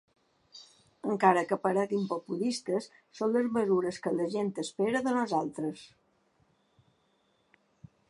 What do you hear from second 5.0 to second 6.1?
de nosaltres.